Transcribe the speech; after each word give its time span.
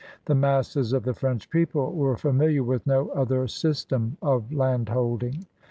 The 0.25 0.33
masses 0.33 0.93
of 0.93 1.03
the 1.03 1.13
French 1.13 1.47
people 1.51 1.93
were 1.93 2.17
familiar 2.17 2.63
with 2.63 2.87
no 2.87 3.09
other 3.09 3.47
system 3.47 4.17
of 4.19 4.51
landholding. 4.51 5.45